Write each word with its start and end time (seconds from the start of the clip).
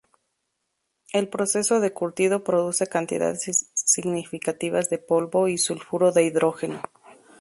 El 1.13 1.27
proceso 1.29 1.79
de 1.79 1.93
curtido 1.93 2.43
produce 2.43 2.87
cantidades 2.87 3.69
significativas 3.75 4.89
de 4.89 4.97
polvo 4.97 5.47
y 5.47 5.59
sulfuro 5.59 6.11
de 6.11 6.23
hidrógeno. 6.23 6.81